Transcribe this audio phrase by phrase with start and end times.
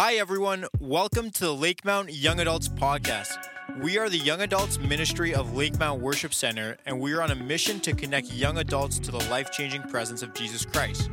[0.00, 0.64] Hi, everyone.
[0.78, 3.36] Welcome to the Lakemount Young Adults Podcast.
[3.80, 7.34] We are the Young Adults Ministry of Lakemount Worship Center, and we are on a
[7.34, 11.10] mission to connect young adults to the life changing presence of Jesus Christ.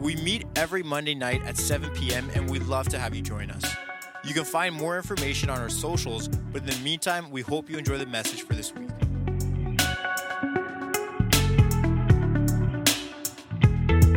[0.00, 3.48] We meet every Monday night at 7 p.m., and we'd love to have you join
[3.48, 3.76] us.
[4.24, 7.78] You can find more information on our socials, but in the meantime, we hope you
[7.78, 8.90] enjoy the message for this week.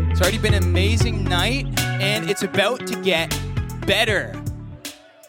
[0.10, 3.32] It's already been an amazing night, and it's about to get
[3.86, 4.42] better.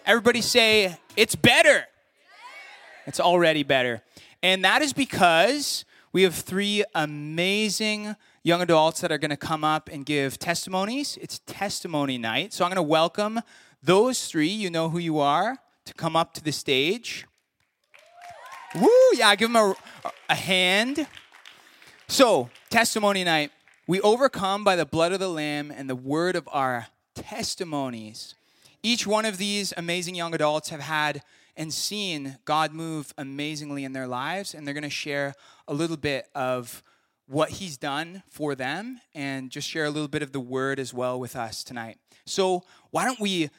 [0.07, 1.85] Everybody say, it's better.
[3.07, 4.03] It's already better.
[4.43, 9.65] And that is because we have three amazing young adults that are going to come
[9.65, 11.19] up and give testimonies.
[11.21, 12.53] It's testimony night.
[12.53, 13.41] So I'm going to welcome
[13.83, 17.27] those three, you know who you are, to come up to the stage.
[18.75, 18.89] Woo!
[19.15, 19.75] Yeah, give them a,
[20.29, 21.07] a hand.
[22.09, 23.53] So, testimony night.
[23.87, 28.35] We overcome by the blood of the Lamb and the word of our testimonies.
[28.83, 31.23] Each one of these amazing young adults have had
[31.57, 35.35] and seen God move amazingly in their lives, and they're going to share
[35.69, 36.83] a little bit of
[37.27, 40.95] what He's done for them and just share a little bit of the word as
[40.95, 41.99] well with us tonight.
[42.25, 43.51] So, why don't we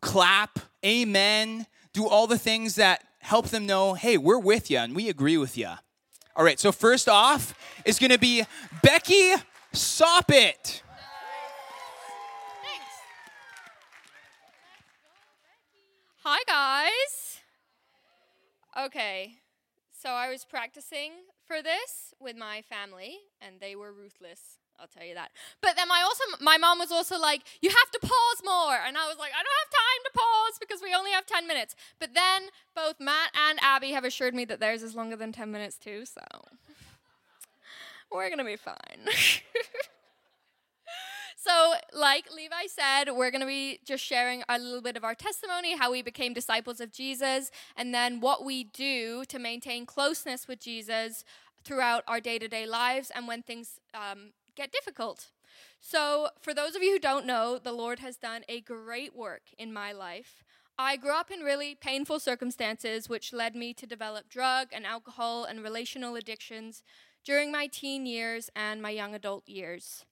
[0.00, 4.94] clap, amen, do all the things that help them know hey, we're with you and
[4.94, 5.70] we agree with you.
[6.36, 8.44] All right, so first off is going to be
[8.82, 9.32] Becky
[9.72, 10.82] Soppit.
[16.28, 17.38] Hi, guys.
[18.86, 19.36] Okay,
[19.92, 21.12] so I was practicing
[21.46, 24.58] for this with my family, and they were ruthless.
[24.80, 25.30] I'll tell you that.
[25.62, 28.98] But then my also my mom was also like, "You have to pause more," and
[28.98, 31.76] I was like, "I don't have time to pause because we only have ten minutes."
[32.00, 35.52] But then both Matt and Abby have assured me that theirs is longer than ten
[35.52, 36.22] minutes too, so
[38.10, 39.06] we're gonna be fine.
[41.46, 45.14] So, like Levi said, we're going to be just sharing a little bit of our
[45.14, 50.48] testimony, how we became disciples of Jesus, and then what we do to maintain closeness
[50.48, 51.22] with Jesus
[51.62, 55.28] throughout our day to day lives and when things um, get difficult.
[55.80, 59.42] So, for those of you who don't know, the Lord has done a great work
[59.56, 60.42] in my life.
[60.76, 65.44] I grew up in really painful circumstances, which led me to develop drug and alcohol
[65.44, 66.82] and relational addictions
[67.24, 70.04] during my teen years and my young adult years.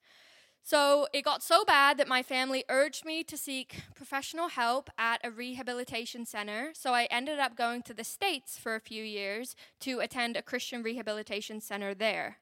[0.66, 5.20] So it got so bad that my family urged me to seek professional help at
[5.22, 6.70] a rehabilitation center.
[6.72, 10.42] So I ended up going to the States for a few years to attend a
[10.42, 12.38] Christian rehabilitation center there.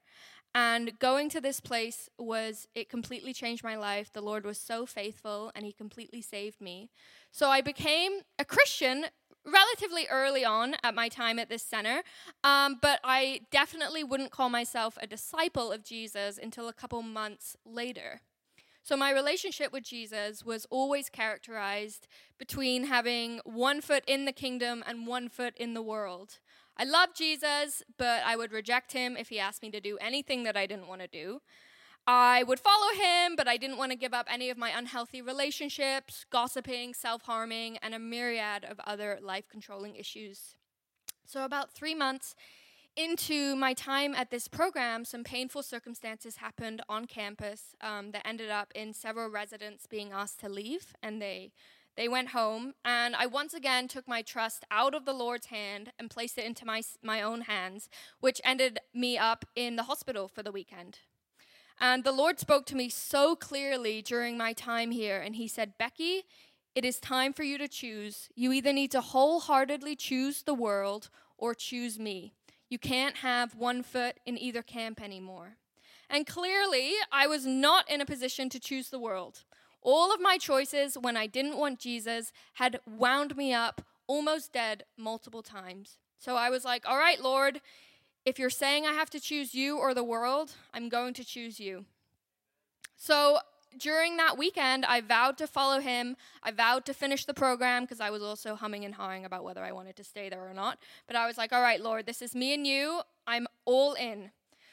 [0.54, 4.12] And going to this place was, it completely changed my life.
[4.12, 6.90] The Lord was so faithful and He completely saved me.
[7.32, 9.06] So I became a Christian
[9.44, 12.02] relatively early on at my time at this center,
[12.44, 17.56] um, but I definitely wouldn't call myself a disciple of Jesus until a couple months
[17.64, 18.20] later.
[18.84, 24.82] So, my relationship with Jesus was always characterized between having one foot in the kingdom
[24.86, 26.40] and one foot in the world.
[26.76, 30.42] I loved Jesus, but I would reject him if he asked me to do anything
[30.44, 31.42] that I didn't want to do.
[32.06, 35.22] I would follow him, but I didn't want to give up any of my unhealthy
[35.22, 40.56] relationships, gossiping, self harming, and a myriad of other life controlling issues.
[41.24, 42.34] So, about three months
[42.96, 48.50] into my time at this program, some painful circumstances happened on campus um, that ended
[48.50, 51.52] up in several residents being asked to leave, and they
[51.96, 55.92] they went home, and I once again took my trust out of the Lord's hand
[55.98, 60.26] and placed it into my, my own hands, which ended me up in the hospital
[60.26, 61.00] for the weekend.
[61.82, 65.76] And the Lord spoke to me so clearly during my time here, and He said,
[65.78, 66.22] Becky,
[66.76, 68.28] it is time for you to choose.
[68.36, 72.34] You either need to wholeheartedly choose the world or choose me.
[72.70, 75.56] You can't have one foot in either camp anymore.
[76.08, 79.42] And clearly, I was not in a position to choose the world.
[79.82, 84.84] All of my choices when I didn't want Jesus had wound me up almost dead
[84.96, 85.96] multiple times.
[86.16, 87.60] So I was like, all right, Lord,
[88.24, 91.58] if you're saying I have to choose you or the world, I'm going to choose
[91.58, 91.84] you.
[92.96, 93.38] So
[93.78, 96.16] during that weekend, I vowed to follow him.
[96.42, 99.62] I vowed to finish the program because I was also humming and hawing about whether
[99.64, 100.78] I wanted to stay there or not.
[101.06, 103.00] But I was like, all right, Lord, this is me and you.
[103.26, 104.30] I'm all in.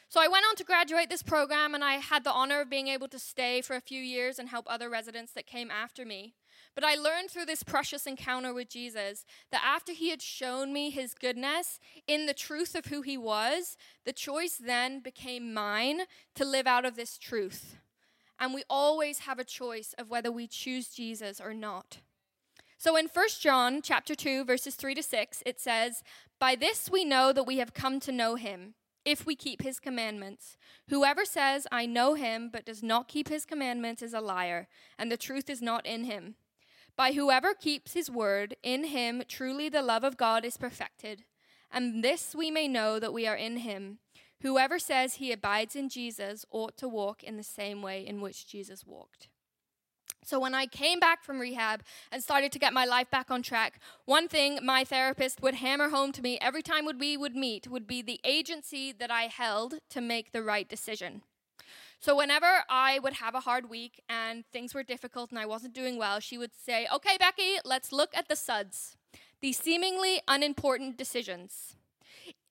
[0.08, 2.88] So I went on to graduate this program, and I had the honor of being
[2.88, 6.34] able to stay for a few years and help other residents that came after me.
[6.74, 10.90] But I learned through this precious encounter with Jesus that after he had shown me
[10.90, 16.02] his goodness in the truth of who he was, the choice then became mine
[16.36, 17.76] to live out of this truth.
[18.38, 21.98] And we always have a choice of whether we choose Jesus or not.
[22.78, 26.02] So in 1 John chapter 2 verses 3 to 6 it says,
[26.38, 28.74] "By this we know that we have come to know him."
[29.04, 30.56] if we keep his commandments.
[30.88, 34.68] Whoever says, I know him, but does not keep his commandments is a liar,
[34.98, 36.36] and the truth is not in him.
[37.00, 41.24] By whoever keeps his word, in him truly the love of God is perfected.
[41.72, 44.00] And this we may know that we are in him.
[44.42, 48.46] Whoever says he abides in Jesus ought to walk in the same way in which
[48.46, 49.28] Jesus walked.
[50.22, 53.40] So, when I came back from rehab and started to get my life back on
[53.40, 57.66] track, one thing my therapist would hammer home to me every time we would meet
[57.66, 61.22] would be the agency that I held to make the right decision.
[62.00, 65.74] So, whenever I would have a hard week and things were difficult and I wasn't
[65.74, 68.96] doing well, she would say, Okay, Becky, let's look at the suds,
[69.40, 71.76] the seemingly unimportant decisions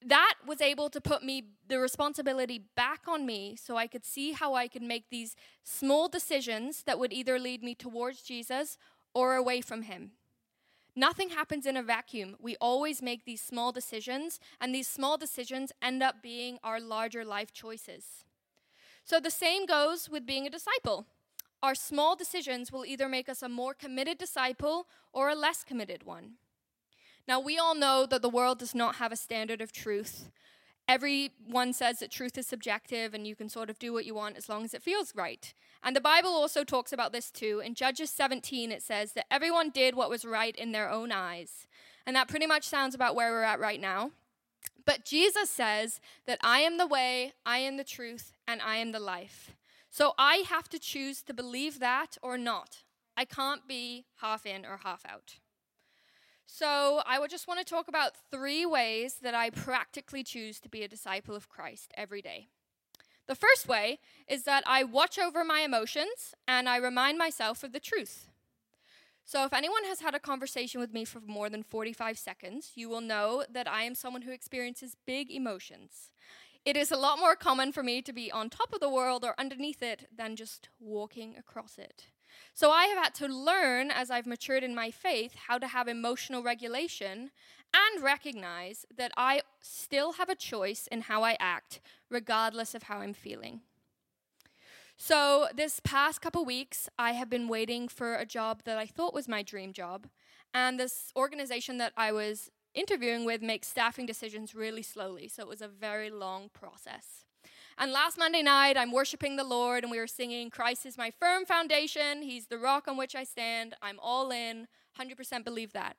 [0.06, 4.32] that was able to put me the responsibility back on me so I could see
[4.32, 8.78] how I could make these small decisions that would either lead me towards Jesus
[9.14, 10.12] or away from him.
[10.96, 12.36] Nothing happens in a vacuum.
[12.40, 17.24] We always make these small decisions, and these small decisions end up being our larger
[17.24, 18.26] life choices.
[19.04, 21.06] So the same goes with being a disciple.
[21.62, 26.04] Our small decisions will either make us a more committed disciple or a less committed
[26.04, 26.34] one.
[27.28, 30.32] Now, we all know that the world does not have a standard of truth.
[30.88, 34.38] Everyone says that truth is subjective and you can sort of do what you want
[34.38, 35.54] as long as it feels right.
[35.84, 37.62] And the Bible also talks about this too.
[37.64, 41.68] In Judges 17, it says that everyone did what was right in their own eyes.
[42.08, 44.12] And that pretty much sounds about where we're at right now.
[44.86, 48.92] But Jesus says that I am the way, I am the truth, and I am
[48.92, 49.52] the life.
[49.90, 52.84] So I have to choose to believe that or not.
[53.18, 55.36] I can't be half in or half out.
[56.52, 60.70] So, I would just want to talk about three ways that I practically choose to
[60.70, 62.48] be a disciple of Christ every day.
[63.28, 67.72] The first way is that I watch over my emotions and I remind myself of
[67.72, 68.30] the truth.
[69.30, 72.90] So, if anyone has had a conversation with me for more than 45 seconds, you
[72.90, 76.10] will know that I am someone who experiences big emotions.
[76.66, 79.24] It is a lot more common for me to be on top of the world
[79.24, 82.08] or underneath it than just walking across it.
[82.56, 85.88] So I have had to learn as I've matured in my faith how to have
[85.88, 87.30] emotional regulation
[87.72, 92.98] and recognize that I still have a choice in how I act, regardless of how
[92.98, 93.62] I'm feeling.
[95.02, 99.14] So, this past couple weeks, I have been waiting for a job that I thought
[99.14, 100.08] was my dream job.
[100.54, 105.30] And this organization that I was interviewing with makes staffing decisions really slowly.
[105.30, 107.24] So, it was a very long process.
[107.78, 111.12] And last Monday night, I'm worshiping the Lord, and we were singing, Christ is my
[111.12, 112.22] firm foundation.
[112.22, 113.76] He's the rock on which I stand.
[113.82, 114.68] I'm all in,
[115.00, 115.96] 100% believe that.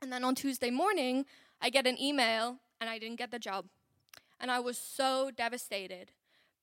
[0.00, 1.26] And then on Tuesday morning,
[1.60, 3.66] I get an email, and I didn't get the job.
[4.40, 6.12] And I was so devastated.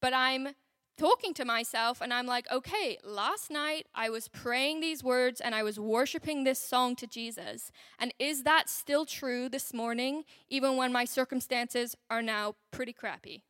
[0.02, 0.56] But I'm
[1.00, 5.56] talking to myself, and I'm like, okay, last night I was praying these words and
[5.56, 7.72] I was worshiping this song to Jesus.
[7.98, 13.44] And is that still true this morning, even when my circumstances are now pretty crappy?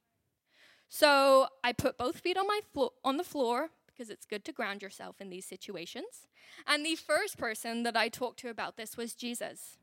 [0.90, 4.52] So I put both feet on my flo- on the floor because it's good to
[4.52, 6.28] ground yourself in these situations.
[6.68, 9.78] And the first person that I talked to about this was Jesus.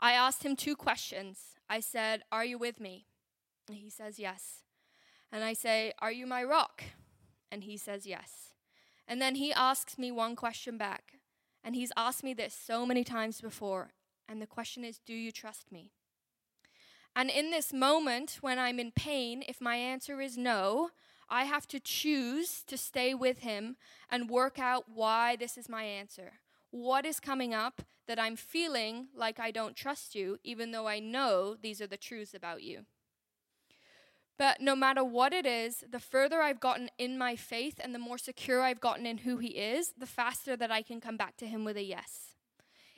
[0.00, 1.56] I asked him two questions.
[1.68, 3.06] I said, "Are you with me?"
[3.68, 4.64] And he says, "Yes."
[5.32, 6.84] And I say, "Are you my rock?"
[7.50, 8.54] And he says, "Yes."
[9.06, 11.18] And then he asks me one question back.
[11.62, 13.92] And he's asked me this so many times before.
[14.28, 15.92] And the question is, "Do you trust me?"
[17.14, 20.90] And in this moment, when I'm in pain, if my answer is no,
[21.28, 23.76] I have to choose to stay with him
[24.08, 26.40] and work out why this is my answer.
[26.70, 31.00] What is coming up that I'm feeling like I don't trust you, even though I
[31.00, 32.86] know these are the truths about you?
[34.40, 37.98] But no matter what it is, the further I've gotten in my faith and the
[37.98, 41.36] more secure I've gotten in who He is, the faster that I can come back
[41.36, 42.36] to Him with a yes.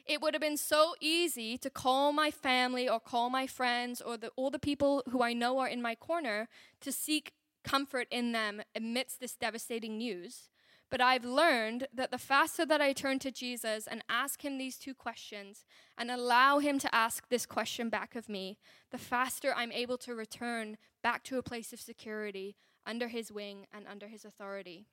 [0.07, 4.17] It would have been so easy to call my family or call my friends or
[4.17, 6.47] the, all the people who I know are in my corner
[6.81, 7.33] to seek
[7.65, 10.49] comfort in them amidst this devastating news.
[10.91, 14.77] But I've learned that the faster that I turn to Jesus and ask him these
[14.77, 15.65] two questions
[15.99, 18.59] and allow him to ask this question back of me,
[18.93, 22.57] the faster I'm able to return back to a place of security
[22.87, 24.87] under his wing and under his authority.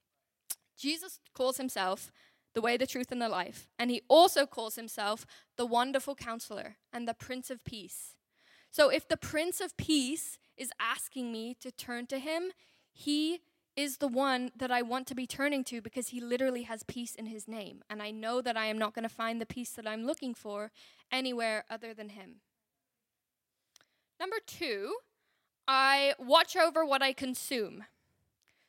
[0.77, 2.11] Jesus calls himself
[2.55, 3.67] the way, the truth, and the life.
[3.77, 5.25] And he also calls himself
[5.57, 8.15] the wonderful counselor and the Prince of Peace.
[8.71, 12.51] So if the Prince of Peace is asking me to turn to him,
[12.91, 13.39] he
[13.75, 17.15] is the one that I want to be turning to because he literally has peace
[17.15, 17.81] in his name.
[17.89, 20.33] And I know that I am not going to find the peace that I'm looking
[20.33, 20.71] for
[21.11, 22.41] anywhere other than him.
[24.19, 24.95] Number two,
[25.71, 27.85] I watch over what I consume.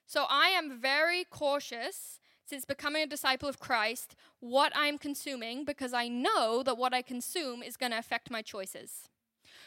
[0.07, 5.95] So I am very cautious since becoming a disciple of Christ, what I'm consuming because
[5.95, 9.09] I know that what I consume is going to affect my choices.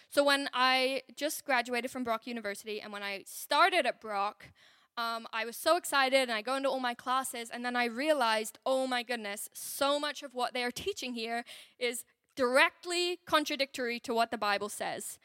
[0.10, 4.52] So when I just graduated from Brock University and when I started at Brock,
[4.96, 7.86] um, I was so excited and I go into all my classes, and then I
[7.86, 11.46] realized, oh my goodness, so much of what they are teaching here
[11.80, 15.20] is directly contradictory to what the Bible says.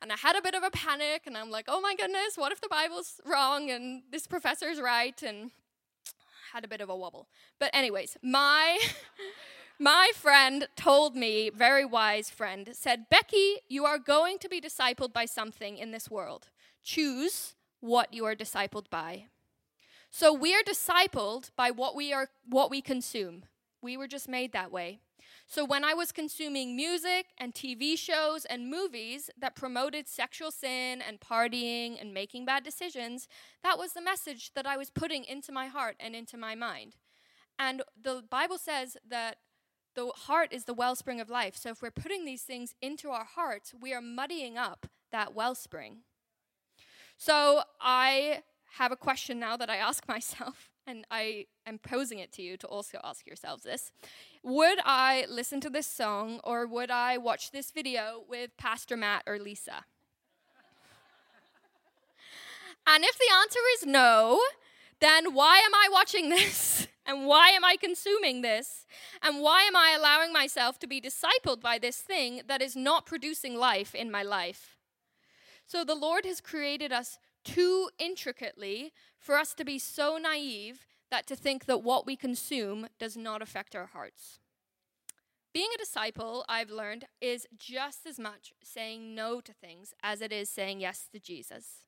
[0.00, 2.52] And I had a bit of a panic, and I'm like, oh my goodness, what
[2.52, 5.20] if the Bible's wrong and this professor's right?
[5.22, 5.50] And
[6.52, 7.28] had a bit of a wobble.
[7.58, 8.78] But, anyways, my.
[9.78, 15.12] My friend told me, very wise friend, said, Becky, you are going to be discipled
[15.12, 16.50] by something in this world.
[16.84, 19.24] Choose what you are discipled by.
[20.08, 23.44] So we are discipled by what we are what we consume.
[23.80, 25.00] We were just made that way.
[25.52, 31.02] So when I was consuming music and TV shows and movies that promoted sexual sin
[31.06, 33.28] and partying and making bad decisions,
[33.62, 36.96] that was the message that I was putting into my heart and into my mind.
[37.58, 39.40] And the Bible says that
[39.94, 41.54] the heart is the wellspring of life.
[41.54, 45.98] So if we're putting these things into our hearts, we are muddying up that wellspring.
[47.18, 48.40] So I
[48.78, 52.56] have a question now that I ask myself, and I am posing it to you
[52.58, 53.92] to also ask yourselves this.
[54.42, 59.22] Would I listen to this song or would I watch this video with Pastor Matt
[59.26, 59.84] or Lisa?
[62.86, 64.40] and if the answer is no,
[65.00, 66.88] then why am I watching this?
[67.04, 68.86] And why am I consuming this?
[69.22, 73.06] And why am I allowing myself to be discipled by this thing that is not
[73.06, 74.76] producing life in my life?
[75.66, 81.26] So the Lord has created us too intricately for us to be so naive that
[81.26, 84.38] to think that what we consume does not affect our hearts.
[85.52, 90.32] Being a disciple, I've learned, is just as much saying no to things as it
[90.32, 91.82] is saying yes to Jesus.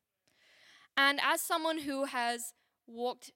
[0.97, 2.53] And as someone who has
[2.87, 3.33] walked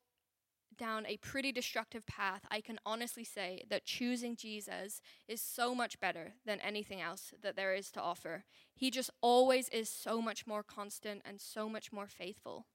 [0.79, 6.01] down a pretty destructive path, I can honestly say that choosing Jesus is so much
[6.01, 8.45] better than anything else that there is to offer.
[8.75, 12.67] He just always is so much more constant and so much more faithful.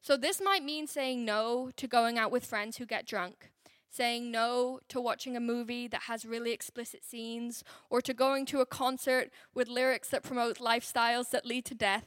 [0.00, 3.50] So, this might mean saying no to going out with friends who get drunk,
[3.90, 8.60] saying no to watching a movie that has really explicit scenes, or to going to
[8.60, 12.06] a concert with lyrics that promote lifestyles that lead to death.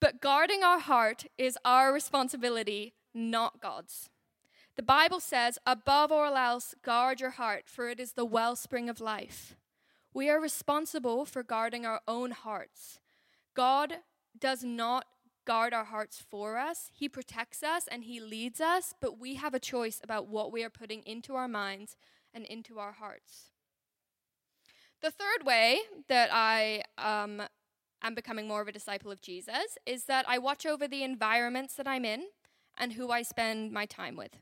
[0.00, 4.10] But guarding our heart is our responsibility not God's.
[4.76, 9.00] The Bible says, above all else, guard your heart, for it is the wellspring of
[9.00, 9.56] life.
[10.14, 13.00] We are responsible for guarding our own hearts.
[13.54, 13.94] God
[14.38, 15.06] does not
[15.44, 19.54] guard our hearts for us, He protects us and He leads us, but we have
[19.54, 21.96] a choice about what we are putting into our minds
[22.34, 23.50] and into our hearts.
[25.00, 27.42] The third way that I um,
[28.02, 31.74] am becoming more of a disciple of Jesus is that I watch over the environments
[31.76, 32.24] that I'm in
[32.78, 34.38] and who I spend my time with.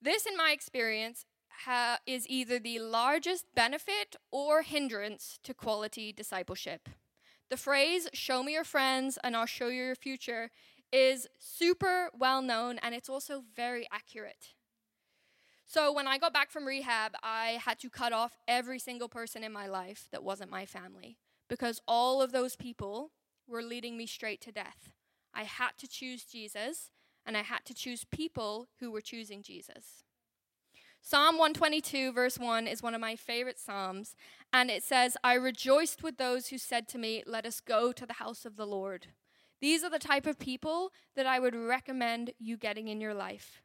[0.00, 1.26] This, in my experience,
[1.64, 6.88] ha- is either the largest benefit or hindrance to quality discipleship.
[7.50, 10.50] The phrase, show me your friends and I'll show you your future,
[10.92, 14.54] is super well known and it's also very accurate.
[15.66, 19.44] So, when I got back from rehab, I had to cut off every single person
[19.44, 23.10] in my life that wasn't my family because all of those people
[23.46, 24.92] were leading me straight to death.
[25.34, 26.90] I had to choose Jesus
[27.28, 30.02] and I had to choose people who were choosing Jesus.
[31.02, 34.16] Psalm 122, verse 1, is one of my favorite Psalms,
[34.50, 38.06] and it says, I rejoiced with those who said to me, Let us go to
[38.06, 39.08] the house of the Lord.
[39.60, 43.60] These are the type of people that I would recommend you getting in your life.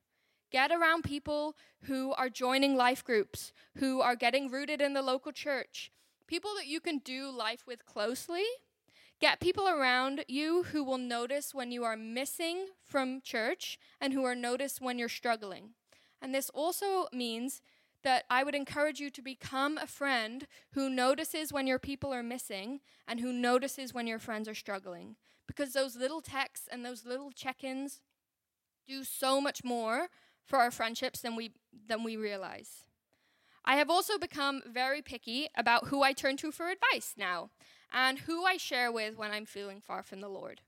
[0.52, 5.32] Get around people who are joining life groups, who are getting rooted in the local
[5.32, 5.90] church,
[6.28, 8.44] people that you can do life with closely,
[9.24, 14.26] Get people around you who will notice when you are missing from church and who
[14.26, 15.70] are notice when you're struggling.
[16.22, 17.62] And this also means
[18.04, 22.22] that I would encourage you to become a friend who notices when your people are
[22.22, 25.16] missing and who notices when your friends are struggling.
[25.48, 28.02] Because those little texts and those little check ins
[28.90, 30.10] do so much more
[30.44, 31.52] for our friendships than we,
[31.88, 32.84] than we realize.
[33.64, 37.52] I have also become very picky about who I turn to for advice now
[37.94, 40.62] and who I share with when I'm feeling far from the Lord.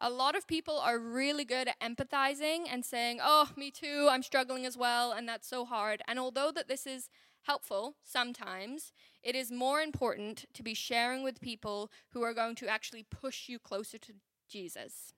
[0.00, 4.24] A lot of people are really good at empathizing and saying, "Oh, me too, I'm
[4.24, 7.08] struggling as well, and that's so hard." And although that this is
[7.42, 12.68] helpful sometimes, it is more important to be sharing with people who are going to
[12.68, 14.14] actually push you closer to
[14.48, 15.14] Jesus.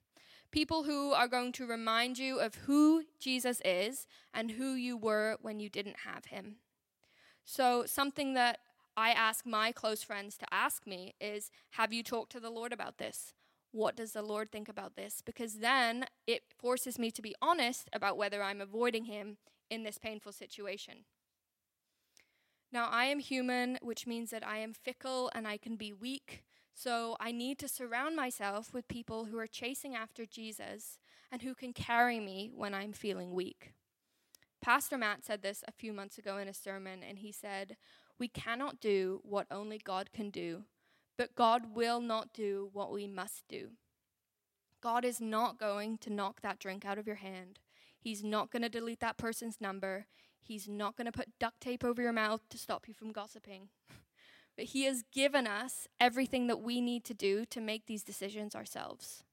[0.51, 5.37] People who are going to remind you of who Jesus is and who you were
[5.41, 6.57] when you didn't have him.
[7.43, 8.59] So, something that
[8.97, 12.73] I ask my close friends to ask me is Have you talked to the Lord
[12.73, 13.33] about this?
[13.71, 15.21] What does the Lord think about this?
[15.23, 19.37] Because then it forces me to be honest about whether I'm avoiding Him
[19.69, 21.05] in this painful situation.
[22.71, 26.43] Now, I am human, which means that I am fickle and I can be weak.
[26.73, 30.97] So I need to surround myself with people who are chasing after Jesus
[31.31, 33.73] and who can carry me when I'm feeling weak.
[34.61, 37.77] Pastor Matt said this a few months ago in a sermon, and he said,
[38.19, 40.63] We cannot do what only God can do,
[41.17, 43.71] but God will not do what we must do.
[44.81, 47.59] God is not going to knock that drink out of your hand.
[47.99, 50.05] He's not going to delete that person's number.
[50.39, 53.69] He's not going to put duct tape over your mouth to stop you from gossiping.
[54.55, 58.55] but He has given us everything that we need to do to make these decisions
[58.55, 59.23] ourselves.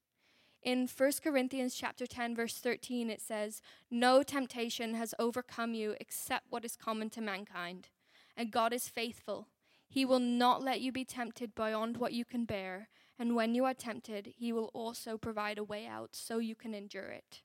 [0.62, 3.60] In 1 Corinthians chapter 10 verse 13 it says,
[3.90, 7.90] "No temptation has overcome you except what is common to mankind,
[8.36, 9.48] and God is faithful.
[9.88, 12.88] He will not let you be tempted beyond what you can bear,
[13.18, 16.74] and when you are tempted, he will also provide a way out so you can
[16.74, 17.42] endure it."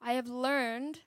[0.00, 1.02] I have learned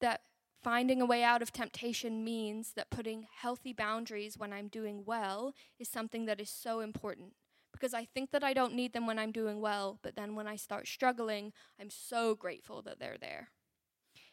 [0.00, 0.22] that
[0.62, 5.54] finding a way out of temptation means that putting healthy boundaries when I'm doing well
[5.78, 7.36] is something that is so important
[7.72, 10.46] because I think that I don't need them when I'm doing well, but then when
[10.46, 13.50] I start struggling, I'm so grateful that they're there.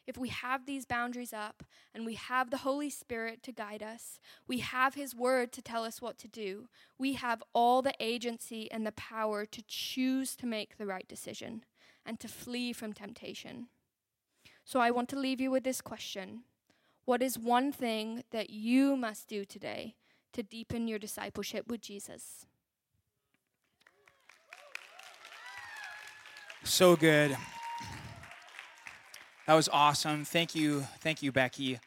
[0.09, 1.63] If we have these boundaries up
[1.93, 5.83] and we have the Holy Spirit to guide us, we have His Word to tell
[5.83, 10.47] us what to do, we have all the agency and the power to choose to
[10.47, 11.63] make the right decision
[12.07, 13.67] and to flee from temptation.
[14.65, 16.41] So I want to leave you with this question
[17.05, 19.93] What is one thing that you must do today
[20.33, 22.47] to deepen your discipleship with Jesus?
[26.63, 27.37] So good.
[29.49, 30.25] That was awesome.
[30.25, 30.85] Thank you.
[30.99, 31.79] Thank you, Becky.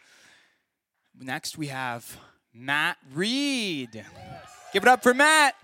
[1.17, 2.19] Next, we have
[2.53, 4.05] Matt Reed.
[4.73, 5.55] Give it up for Matt.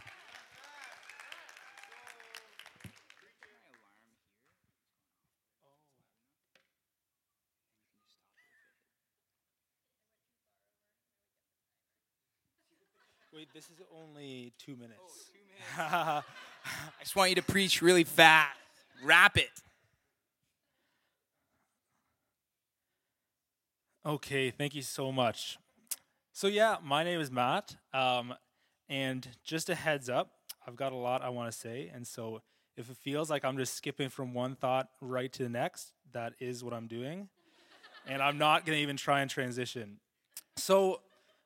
[13.34, 15.32] Wait, this is only two minutes.
[15.76, 16.22] I
[17.00, 18.56] just want you to preach really fast.
[19.02, 19.50] Wrap it.
[24.08, 25.58] Okay, thank you so much.
[26.32, 27.76] So, yeah, my name is Matt.
[27.92, 28.32] Um,
[28.88, 30.30] and just a heads up,
[30.66, 31.90] I've got a lot I want to say.
[31.94, 32.40] And so,
[32.78, 36.32] if it feels like I'm just skipping from one thought right to the next, that
[36.40, 37.28] is what I'm doing.
[38.06, 39.98] and I'm not going to even try and transition.
[40.56, 41.02] So,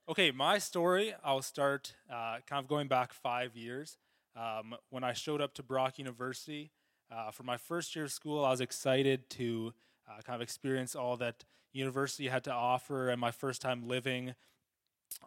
[0.08, 3.98] okay, my story, I'll start uh, kind of going back five years.
[4.36, 6.70] Um, when I showed up to Brock University,
[7.10, 9.74] uh, for my first year of school, I was excited to
[10.18, 14.34] uh, kind of experience all that university had to offer and my first time living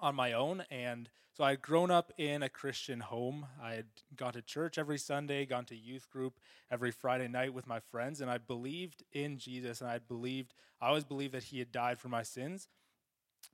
[0.02, 0.64] on my own.
[0.70, 3.48] And so I had grown up in a Christian home.
[3.62, 6.40] I had gone to church every Sunday, gone to youth group
[6.72, 10.88] every Friday night with my friends, and I believed in Jesus and I believed, I
[10.88, 12.68] always believed that he had died for my sins.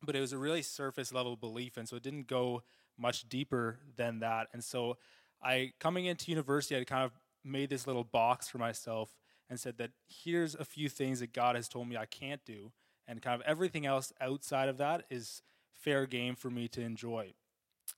[0.03, 2.63] But it was a really surface level belief, and so it didn't go
[2.97, 4.47] much deeper than that.
[4.53, 4.97] And so
[5.43, 7.11] I coming into university, I kind of
[7.43, 9.15] made this little box for myself
[9.51, 12.71] and said that here's a few things that God has told me I can't do,
[13.05, 15.41] and kind of everything else outside of that is
[15.73, 17.33] fair game for me to enjoy.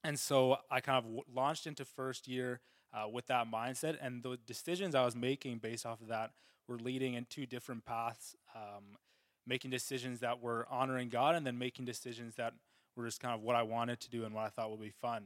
[0.04, 2.60] And so I kind of w- launched into first year
[2.92, 6.32] uh, with that mindset, and the decisions I was making based off of that
[6.68, 8.36] were leading in two different paths.
[8.56, 8.98] Um,
[9.46, 12.54] making decisions that were honoring God, and then making decisions that
[12.96, 14.90] were just kind of what I wanted to do and what I thought would be
[14.90, 15.26] fun.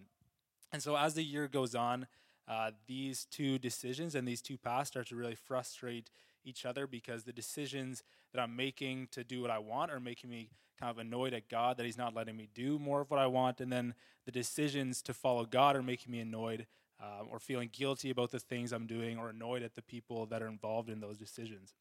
[0.73, 2.07] And so as the year goes on,
[2.47, 6.09] uh, these two decisions and these two paths start to really frustrate
[6.45, 10.29] each other because the decisions that I'm making to do what I want are making
[10.29, 13.19] me kind of annoyed at God that He's not letting me do more of what
[13.19, 13.59] I want.
[13.59, 13.93] And then
[14.25, 16.67] the decisions to follow God are making me annoyed
[17.01, 20.41] uh, or feeling guilty about the things I'm doing or annoyed at the people that
[20.41, 21.73] are involved in those decisions.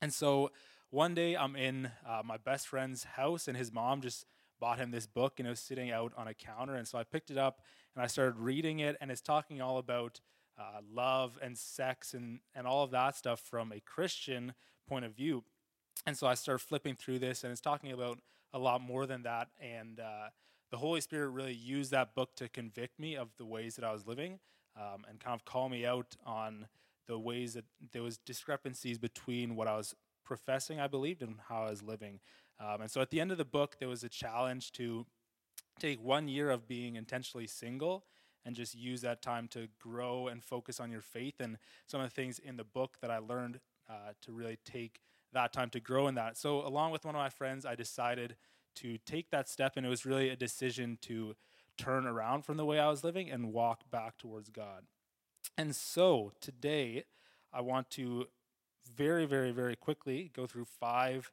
[0.00, 0.50] And so
[0.90, 4.26] one day I'm in uh, my best friend's house and his mom just
[4.62, 6.76] bought him this book and it was sitting out on a counter.
[6.76, 7.62] And so I picked it up
[7.96, 10.20] and I started reading it, and it's talking all about
[10.58, 14.54] uh, love and sex and, and all of that stuff from a Christian
[14.88, 15.42] point of view.
[16.06, 18.20] And so I started flipping through this, and it's talking about
[18.54, 19.48] a lot more than that.
[19.60, 20.28] And uh,
[20.70, 23.92] the Holy Spirit really used that book to convict me of the ways that I
[23.92, 24.38] was living
[24.76, 26.66] um, and kind of call me out on
[27.08, 29.94] the ways that there was discrepancies between what I was
[30.24, 32.20] professing I believed and how I was living.
[32.62, 35.06] Um, and so at the end of the book, there was a challenge to
[35.80, 38.04] take one year of being intentionally single
[38.44, 42.08] and just use that time to grow and focus on your faith and some of
[42.08, 45.00] the things in the book that I learned uh, to really take
[45.32, 46.36] that time to grow in that.
[46.36, 48.36] So, along with one of my friends, I decided
[48.76, 51.34] to take that step, and it was really a decision to
[51.78, 54.84] turn around from the way I was living and walk back towards God.
[55.56, 57.04] And so, today,
[57.52, 58.26] I want to
[58.94, 61.32] very, very, very quickly go through five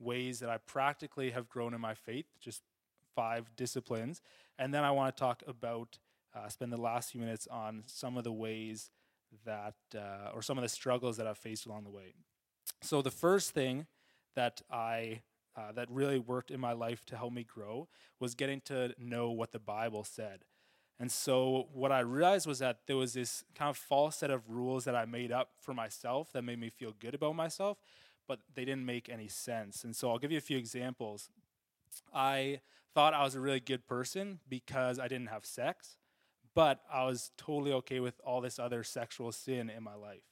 [0.00, 2.62] ways that I practically have grown in my faith, just
[3.14, 4.20] five disciplines.
[4.58, 5.98] And then I want to talk about,
[6.34, 8.90] uh, spend the last few minutes on some of the ways
[9.44, 12.14] that, uh, or some of the struggles that I've faced along the way.
[12.82, 13.86] So the first thing
[14.34, 15.22] that I
[15.56, 17.88] uh, that really worked in my life to help me grow
[18.20, 20.44] was getting to know what the Bible said.
[20.98, 24.48] And so what I realized was that there was this kind of false set of
[24.48, 27.78] rules that I made up for myself that made me feel good about myself,
[28.30, 29.82] but they didn't make any sense.
[29.82, 31.30] And so I'll give you a few examples.
[32.14, 32.60] I
[32.94, 35.96] thought I was a really good person because I didn't have sex,
[36.54, 40.22] but I was totally okay with all this other sexual sin in my life.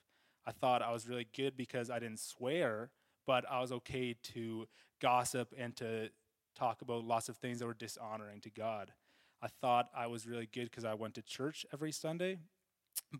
[0.46, 2.92] I thought I was really good because I didn't swear,
[3.26, 4.68] but I was okay to
[5.02, 6.10] gossip and to
[6.56, 8.92] talk about lots of things that were dishonoring to God.
[9.42, 12.38] I thought I was really good because I went to church every Sunday,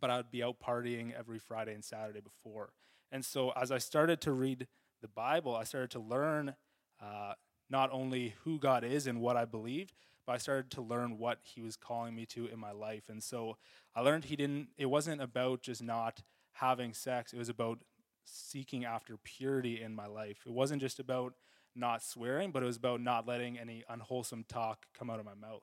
[0.01, 2.71] but I'd be out partying every Friday and Saturday before.
[3.11, 4.67] And so as I started to read
[5.01, 6.55] the Bible, I started to learn
[7.01, 7.35] uh,
[7.71, 9.93] not only who God is and what I believed,
[10.27, 13.05] but I started to learn what He was calling me to in my life.
[13.09, 13.57] And so
[13.95, 17.79] I learned He didn't, it wasn't about just not having sex, it was about
[18.25, 20.41] seeking after purity in my life.
[20.45, 21.35] It wasn't just about
[21.75, 25.35] not swearing, but it was about not letting any unwholesome talk come out of my
[25.35, 25.63] mouth.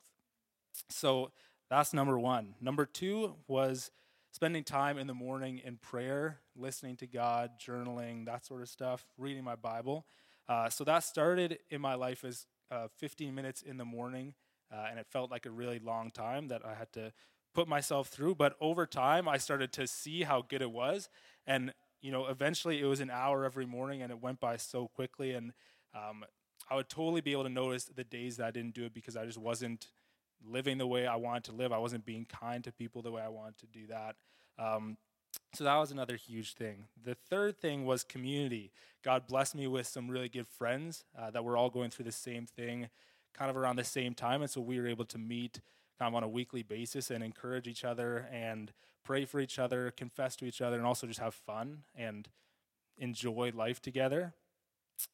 [0.89, 1.31] So
[1.69, 2.55] that's number one.
[2.61, 3.91] Number two was
[4.35, 9.07] spending time in the morning in prayer, listening to God, journaling, that sort of stuff,
[9.17, 10.05] reading my Bible.
[10.49, 14.33] Uh, so that started in my life as uh, 15 minutes in the morning,
[14.69, 17.13] uh, and it felt like a really long time that I had to
[17.53, 18.35] put myself through.
[18.35, 21.07] But over time, I started to see how good it was,
[21.47, 24.89] and you know, eventually it was an hour every morning, and it went by so
[24.89, 25.31] quickly.
[25.31, 25.53] And
[25.95, 26.25] um,
[26.69, 29.15] I would totally be able to notice the days that I didn't do it because
[29.15, 29.87] I just wasn't
[30.43, 31.71] living the way I wanted to live.
[31.71, 34.15] I wasn't being kind to people the way I wanted to do that.
[34.57, 34.97] Um,
[35.53, 36.85] so that was another huge thing.
[37.03, 38.71] The third thing was community.
[39.03, 42.11] God blessed me with some really good friends uh, that were all going through the
[42.11, 42.89] same thing
[43.33, 44.41] kind of around the same time.
[44.41, 45.59] And so we were able to meet
[45.99, 48.71] kind of on a weekly basis and encourage each other and
[49.03, 52.27] pray for each other, confess to each other, and also just have fun and
[52.97, 54.33] enjoy life together.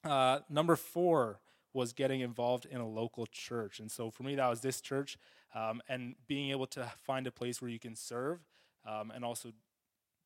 [0.03, 1.39] Uh, number four
[1.73, 3.79] was getting involved in a local church.
[3.79, 5.17] And so for me, that was this church
[5.55, 8.39] um, and being able to find a place where you can serve
[8.85, 9.51] um, and also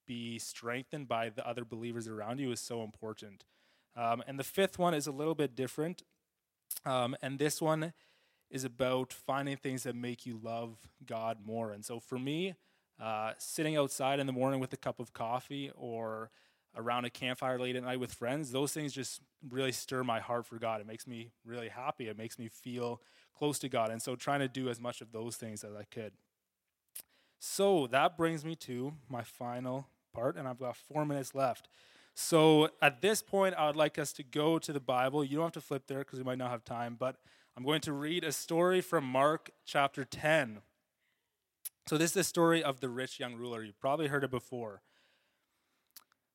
[0.08, 3.45] be strengthened by the other believers around you is so important.
[3.95, 6.03] Um, and the fifth one is a little bit different.
[6.86, 7.93] Um, and this one
[8.49, 11.71] is about finding things that make you love God more.
[11.71, 12.55] And so for me,
[13.01, 16.29] uh, sitting outside in the morning with a cup of coffee or
[16.77, 20.45] around a campfire late at night with friends, those things just really stir my heart
[20.45, 20.81] for God.
[20.81, 22.07] It makes me really happy.
[22.07, 23.01] It makes me feel
[23.38, 23.91] close to God.
[23.91, 26.13] And so trying to do as much of those things as I could.
[27.39, 31.67] So that brings me to my final part, and I've got four minutes left.
[32.15, 35.23] So at this point, I would like us to go to the Bible.
[35.23, 37.17] You don't have to flip there because we might not have time, but
[37.57, 40.61] I'm going to read a story from Mark chapter 10.
[41.88, 43.63] So this is the story of the rich young ruler.
[43.63, 44.81] You've probably heard it before.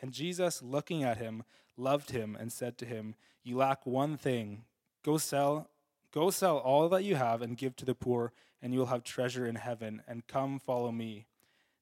[0.00, 1.42] And Jesus, looking at him,
[1.76, 4.64] loved him and said to him, You lack one thing.
[5.02, 5.68] Go sell
[6.16, 8.32] go sell all that you have and give to the poor,
[8.62, 11.26] and you will have treasure in heaven, and come follow me.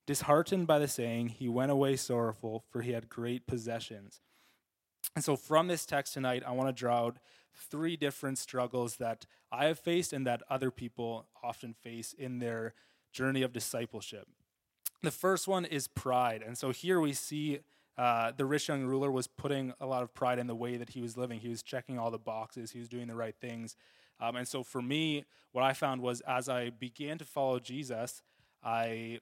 [0.07, 4.21] Disheartened by the saying, he went away sorrowful, for he had great possessions.
[5.15, 7.19] And so from this text tonight, I want to draw out
[7.55, 12.75] three different struggles that I have faced and that other people often face in their
[13.13, 14.27] journey of discipleship.
[15.03, 16.43] The first one is pride.
[16.45, 17.61] And so here we see
[17.97, 20.91] uh, the rich young ruler was putting a lot of pride in the way that
[20.91, 21.41] he was living.
[21.41, 23.77] He was checking all the boxes, he was doing the right things.
[24.21, 28.23] Um, and so for me, what I found was as I began to follow Jesus,
[28.63, 29.21] I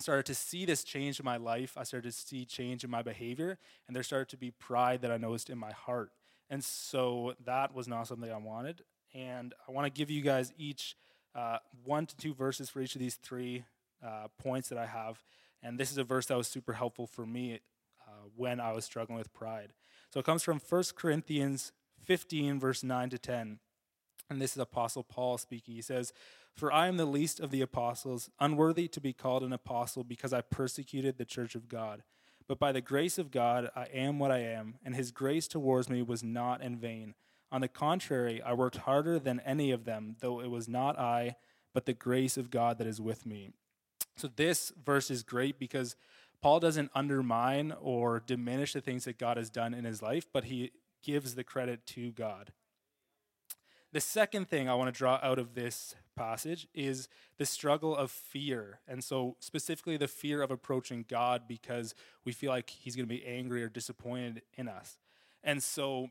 [0.00, 1.76] started to see this change in my life.
[1.76, 5.10] I started to see change in my behavior, and there started to be pride that
[5.10, 6.10] I noticed in my heart.
[6.50, 8.82] And so that was not something I wanted.
[9.14, 10.96] And I want to give you guys each
[11.34, 13.64] uh, one to two verses for each of these three
[14.04, 15.22] uh, points that I have.
[15.62, 17.60] And this is a verse that was super helpful for me
[18.24, 19.72] Uh, when I was struggling with pride.
[20.12, 21.72] So it comes from 1 Corinthians
[22.04, 23.58] 15, verse 9 to 10.
[24.30, 25.74] And this is Apostle Paul speaking.
[25.74, 26.12] He says,
[26.54, 30.32] For I am the least of the apostles, unworthy to be called an apostle because
[30.32, 32.02] I persecuted the church of God.
[32.46, 35.88] But by the grace of God, I am what I am, and his grace towards
[35.88, 37.14] me was not in vain.
[37.50, 41.36] On the contrary, I worked harder than any of them, though it was not I,
[41.72, 43.50] but the grace of God that is with me.
[44.16, 45.96] So this verse is great because
[46.44, 50.44] Paul doesn't undermine or diminish the things that God has done in his life, but
[50.44, 52.52] he gives the credit to God.
[53.94, 58.10] The second thing I want to draw out of this passage is the struggle of
[58.10, 58.80] fear.
[58.86, 61.94] And so, specifically, the fear of approaching God because
[62.26, 64.98] we feel like He's going to be angry or disappointed in us.
[65.42, 66.10] And so,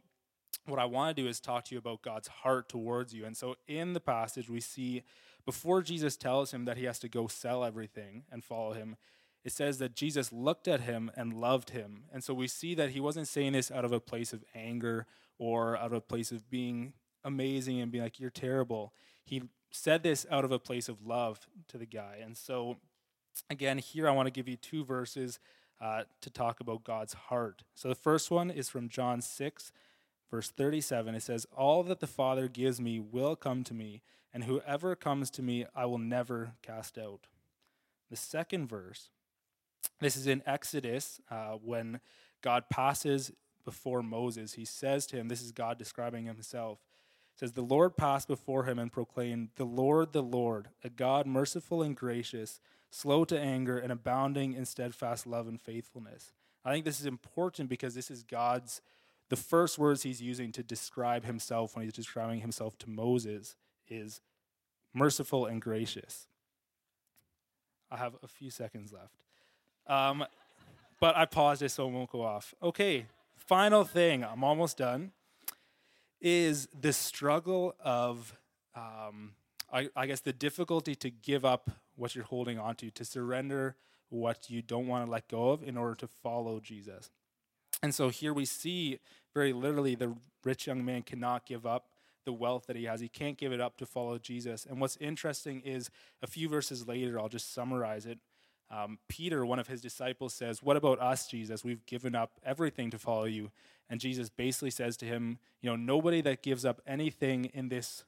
[0.66, 3.24] what I want to do is talk to you about God's heart towards you.
[3.24, 5.04] And so, in the passage, we see
[5.46, 8.96] before Jesus tells him that he has to go sell everything and follow him,
[9.44, 12.04] it says that Jesus looked at him and loved him.
[12.14, 15.06] And so, we see that he wasn't saying this out of a place of anger
[15.38, 18.94] or out of a place of being amazing and being like, you're terrible.
[19.24, 22.18] He said this out of a place of love to the guy.
[22.22, 22.78] And so,
[23.50, 25.40] again, here I want to give you two verses
[25.82, 27.64] uh, to talk about God's heart.
[27.76, 29.72] So the first one is from John 6,
[30.30, 31.16] verse 37.
[31.16, 34.02] It says, All that the Father gives me will come to me,
[34.34, 37.28] and whoever comes to me I will never cast out.
[38.10, 39.10] The second verse,
[40.00, 42.00] this is in Exodus uh, when
[42.42, 43.32] God passes
[43.66, 44.54] before Moses.
[44.54, 46.80] He says to him, This is God describing himself
[47.36, 51.82] says, The Lord passed before him and proclaimed, The Lord, the Lord, a God merciful
[51.82, 56.32] and gracious, slow to anger, and abounding in steadfast love and faithfulness.
[56.64, 58.82] I think this is important because this is God's,
[59.30, 63.56] the first words he's using to describe himself when he's describing himself to Moses
[63.90, 64.22] is
[64.94, 66.28] merciful and gracious.
[67.92, 69.24] I have a few seconds left.
[69.88, 70.26] Um,
[71.00, 72.54] but I paused it so it won't go off.
[72.62, 74.24] Okay, final thing.
[74.24, 75.12] I'm almost done
[76.22, 78.38] is the struggle of,
[78.76, 79.34] um,
[79.72, 83.76] I, I guess, the difficulty to give up what you're holding onto, to surrender
[84.10, 87.12] what you don't want to let go of in order to follow Jesus.
[87.82, 89.00] And so here we see
[89.34, 91.88] very literally the rich young man cannot give up
[92.26, 93.02] the wealth that he has.
[93.02, 94.66] He can't give it up to follow Jesus.
[94.66, 95.90] And what's interesting is
[96.22, 98.20] a few verses later, I'll just summarize it.
[98.72, 101.64] Um, Peter, one of his disciples, says, What about us, Jesus?
[101.64, 103.52] We've given up everything to follow you.
[103.90, 108.04] And Jesus basically says to him, You know, nobody that gives up anything in this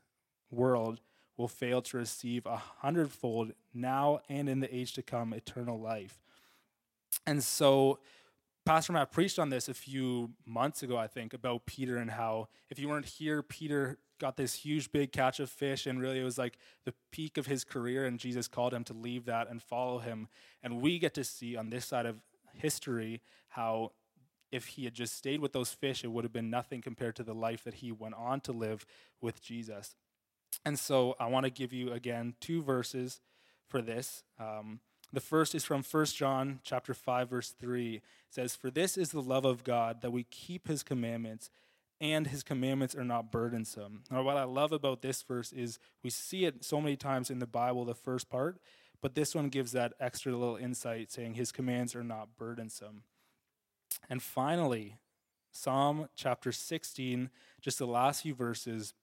[0.50, 1.02] world
[1.38, 6.20] will fail to receive a hundredfold now and in the age to come eternal life.
[7.28, 8.00] And so,
[8.66, 12.48] Pastor Matt preached on this a few months ago, I think, about Peter and how
[12.70, 16.24] if you weren't here, Peter got this huge big catch of fish and really it
[16.24, 19.62] was like the peak of his career and Jesus called him to leave that and
[19.62, 20.28] follow him.
[20.64, 22.22] And we get to see on this side of
[22.54, 23.92] history how
[24.52, 27.24] if he had just stayed with those fish it would have been nothing compared to
[27.24, 28.86] the life that he went on to live
[29.22, 29.96] with Jesus.
[30.66, 33.22] And so I want to give you again two verses
[33.68, 34.24] for this.
[34.40, 34.80] Um,
[35.12, 39.12] the first is from 1 John chapter 5 verse 3 it says for this is
[39.12, 41.50] the love of God that we keep his commandments
[42.02, 44.04] and his commandments are not burdensome.
[44.12, 47.40] Now, what I love about this verse is we see it so many times in
[47.40, 48.60] the Bible, the first part,
[49.02, 53.04] but this one gives that extra little insight saying his commands are not burdensome.
[54.10, 54.98] And finally,
[55.52, 57.30] Psalm chapter 16,
[57.62, 58.94] just the last few verses,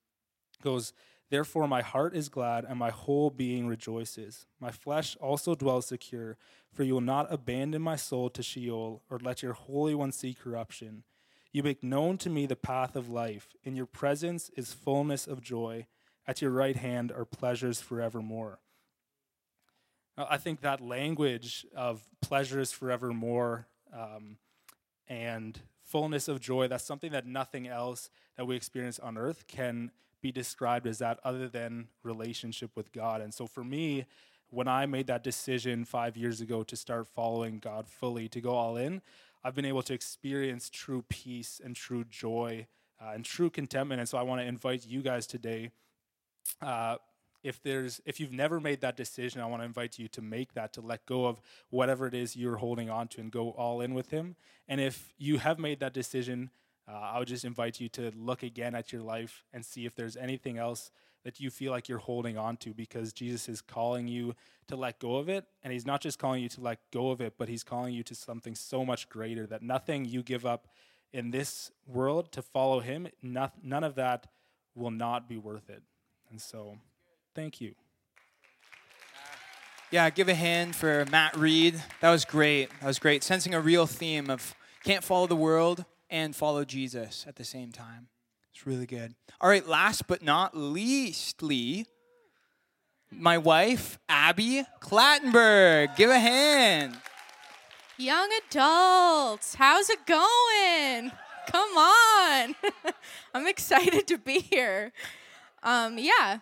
[0.62, 0.92] goes,
[1.30, 4.44] Therefore, my heart is glad and my whole being rejoices.
[4.60, 6.36] My flesh also dwells secure,
[6.70, 10.34] for you will not abandon my soul to Sheol or let your Holy One see
[10.34, 11.04] corruption.
[11.52, 13.54] You make known to me the path of life.
[13.62, 15.86] In your presence is fullness of joy.
[16.26, 18.58] At your right hand are pleasures forevermore.
[20.16, 24.36] I think that language of pleasures forevermore um,
[25.08, 29.90] and fullness of joy, that's something that nothing else that we experience on earth can
[30.22, 33.20] be described as that other than relationship with God.
[33.20, 34.06] And so for me,
[34.50, 38.54] when I made that decision five years ago to start following God fully, to go
[38.54, 39.02] all in,
[39.44, 42.66] I've been able to experience true peace and true joy
[43.00, 44.00] uh, and true contentment.
[44.00, 45.70] And so I want to invite you guys today.
[46.60, 46.96] Uh,
[47.42, 50.54] if there's if you've never made that decision, I want to invite you to make
[50.54, 53.80] that to let go of whatever it is you're holding on to and go all
[53.80, 54.36] in with Him.
[54.68, 56.50] And if you have made that decision,
[56.88, 59.94] uh, I would just invite you to look again at your life and see if
[59.94, 60.90] there's anything else
[61.24, 64.34] that you feel like you're holding on to because Jesus is calling you
[64.68, 65.44] to let go of it.
[65.62, 68.02] And He's not just calling you to let go of it, but He's calling you
[68.04, 70.68] to something so much greater that nothing you give up
[71.12, 74.26] in this world to follow Him, none of that
[74.74, 75.82] will not be worth it.
[76.30, 76.78] And so,
[77.34, 77.74] thank you.
[79.90, 81.82] Yeah, give a hand for Matt Reed.
[82.00, 82.70] That was great.
[82.80, 83.22] That was great.
[83.22, 84.54] Sensing a real theme of
[84.84, 88.08] can't follow the world and follow Jesus at the same time.
[88.54, 89.14] It's really good.
[89.40, 91.86] All right, last but not leastly,
[93.10, 95.96] my wife, Abby Clattenburg.
[95.96, 96.98] Give a hand.
[97.96, 101.12] Young adults, how's it going?
[101.46, 102.54] Come on.
[103.34, 104.92] I'm excited to be here.
[105.62, 106.38] Um, yeah,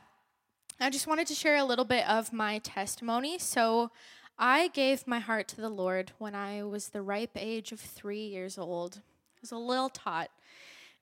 [0.80, 3.38] I just wanted to share a little bit of my testimony.
[3.38, 3.90] So,
[4.42, 8.24] I gave my heart to the Lord when I was the ripe age of three
[8.24, 8.96] years old.
[8.96, 10.30] I was a little tot.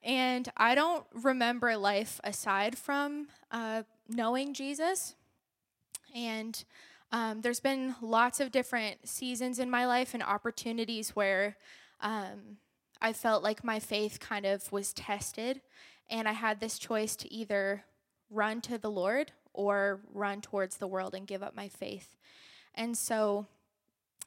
[0.02, 5.14] And I don't remember life aside from uh, knowing Jesus.
[6.14, 6.62] And
[7.10, 11.56] um, there's been lots of different seasons in my life and opportunities where
[12.00, 12.58] um,
[13.00, 15.60] I felt like my faith kind of was tested.
[16.10, 17.84] And I had this choice to either
[18.30, 22.16] run to the Lord or run towards the world and give up my faith.
[22.74, 23.46] And so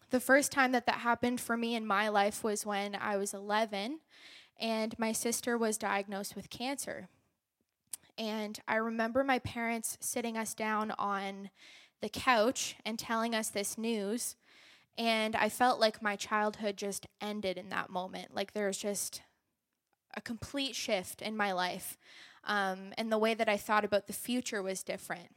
[0.09, 3.33] the first time that that happened for me in my life was when I was
[3.33, 3.99] 11
[4.61, 7.09] and my sister was diagnosed with cancer.
[8.17, 11.49] And I remember my parents sitting us down on
[12.01, 14.35] the couch and telling us this news.
[14.97, 18.35] And I felt like my childhood just ended in that moment.
[18.35, 19.23] Like there was just
[20.15, 21.97] a complete shift in my life.
[22.43, 25.29] Um, and the way that I thought about the future was different.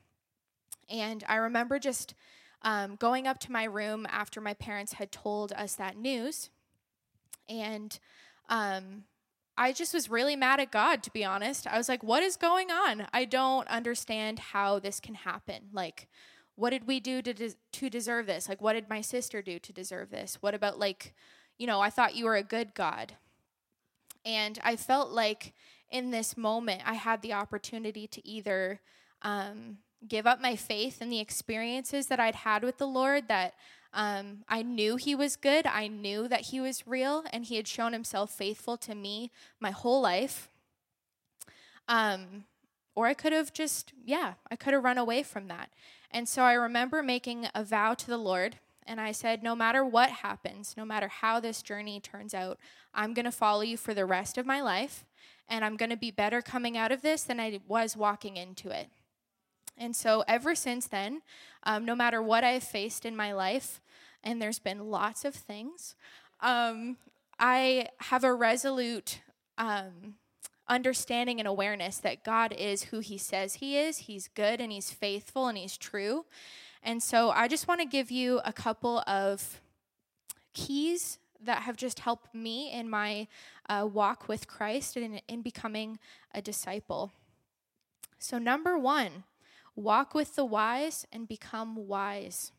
[0.91, 2.15] And I remember just
[2.61, 6.51] um, going up to my room after my parents had told us that news.
[7.49, 7.99] And
[8.49, 9.05] um,
[9.57, 11.67] I just was really mad at God, to be honest.
[11.67, 13.07] I was like, what is going on?
[13.13, 15.69] I don't understand how this can happen.
[15.73, 16.09] Like,
[16.57, 18.49] what did we do to, to deserve this?
[18.49, 20.39] Like, what did my sister do to deserve this?
[20.41, 21.15] What about, like,
[21.59, 23.15] you know, I thought you were a good God.
[24.25, 25.53] And I felt like
[25.91, 28.81] in this moment, I had the opportunity to either
[29.23, 33.55] um, give up my faith in the experiences that I'd had with the Lord, that
[33.95, 37.69] um, I knew He was good, I knew that He was real, and He had
[37.69, 39.31] shown Himself faithful to me
[39.61, 40.49] my whole life.
[41.89, 42.45] Um,
[42.95, 45.71] or I could have just, yeah, I could have run away from that.
[46.11, 49.85] And so I remember making a vow to the Lord, and I said, no matter
[49.85, 52.59] what happens, no matter how this journey turns out,
[52.95, 55.05] I'm going to follow you for the rest of my life,
[55.49, 58.71] and I'm going to be better coming out of this than I was walking into
[58.71, 58.89] it.
[59.77, 61.23] And so, ever since then,
[61.65, 63.81] um, no matter what I've faced in my life,
[64.25, 65.95] and there's been lots of things,
[66.41, 66.97] um,
[67.39, 69.21] I have a resolute
[69.57, 70.17] um,
[70.69, 73.99] understanding and awareness that God is who He says He is.
[73.99, 76.25] He's good and He's faithful and He's true.
[76.83, 79.61] And so, I just want to give you a couple of
[80.53, 83.29] keys that have just helped me in my
[83.69, 85.99] uh, walk with Christ and in, in becoming
[86.35, 87.13] a disciple.
[88.19, 89.25] So, number one,
[89.77, 92.53] Walk with the wise and become wise.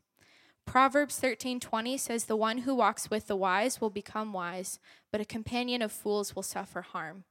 [0.66, 4.80] Proverbs 13:20 says the one who walks with the wise will become wise,
[5.12, 7.24] but a companion of fools will suffer harm.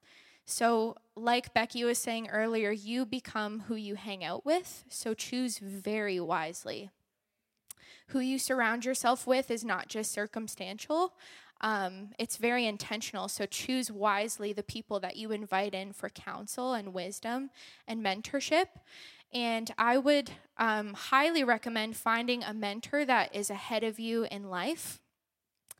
[0.46, 5.58] So, like Becky was saying earlier, you become who you hang out with, so choose
[5.58, 6.90] very wisely.
[8.08, 11.14] Who you surround yourself with is not just circumstantial,
[11.60, 13.28] um, it's very intentional.
[13.28, 17.50] So choose wisely the people that you invite in for counsel and wisdom
[17.88, 18.66] and mentorship.
[19.34, 24.48] And I would um, highly recommend finding a mentor that is ahead of you in
[24.48, 25.00] life,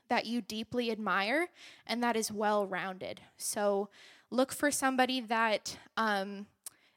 [0.09, 1.49] that you deeply admire,
[1.87, 3.21] and that is well rounded.
[3.37, 3.89] So
[4.31, 6.47] look for somebody that um,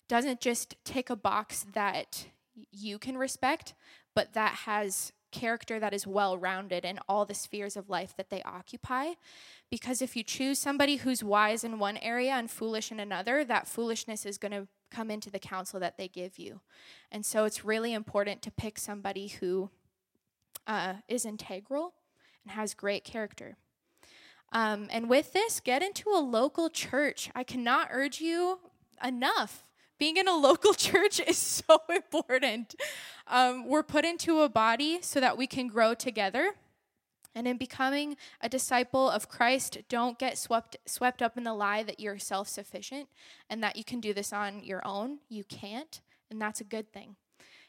[0.08, 2.26] doesn't just tick a box that
[2.72, 3.76] you can respect,
[4.16, 8.30] but that has character that is well rounded in all the spheres of life that
[8.30, 9.12] they occupy.
[9.70, 13.68] Because if you choose somebody who's wise in one area and foolish in another, that
[13.68, 16.62] foolishness is going to come into the counsel that they give you.
[17.12, 19.70] And so it's really important to pick somebody who
[20.66, 21.94] uh, is integral
[22.44, 23.58] and has great character.
[24.52, 27.30] Um, and with this, get into a local church.
[27.36, 28.60] I cannot urge you
[29.04, 29.66] enough.
[30.00, 32.76] Being in a local church is so important.
[33.28, 36.54] Um, we're put into a body so that we can grow together.
[37.38, 41.84] And in becoming a disciple of Christ, don't get swept, swept up in the lie
[41.84, 43.10] that you're self sufficient
[43.48, 45.20] and that you can do this on your own.
[45.30, 47.16] You can't, and that's a good thing.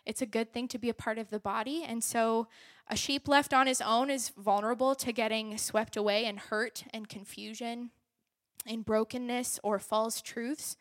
[0.07, 1.85] It's a good thing to be a part of the body.
[1.87, 2.49] And so,
[2.89, 7.07] a sheep left on his own is vulnerable to getting swept away in hurt and
[7.07, 7.91] confusion,
[8.65, 10.79] in brokenness or false truths.